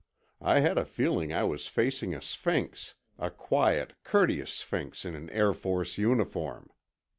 I 0.41 0.61
had 0.61 0.79
a 0.79 0.83
feeling 0.83 1.31
I 1.31 1.43
was 1.43 1.67
facing 1.67 2.15
a 2.15 2.23
sphinx—a 2.23 3.29
quiet, 3.29 3.93
courteous 4.03 4.51
sphinx 4.51 5.05
in 5.05 5.13
an 5.15 5.29
Air 5.29 5.53
Force 5.53 5.99
uniform. 5.99 6.71